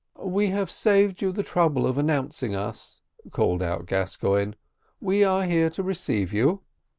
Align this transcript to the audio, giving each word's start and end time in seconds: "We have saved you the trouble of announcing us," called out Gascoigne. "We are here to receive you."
"We 0.25 0.47
have 0.47 0.71
saved 0.71 1.21
you 1.21 1.31
the 1.31 1.43
trouble 1.43 1.85
of 1.85 1.95
announcing 1.95 2.55
us," 2.55 3.01
called 3.29 3.61
out 3.61 3.85
Gascoigne. 3.85 4.55
"We 4.99 5.23
are 5.23 5.43
here 5.43 5.69
to 5.69 5.83
receive 5.83 6.33
you." 6.33 6.63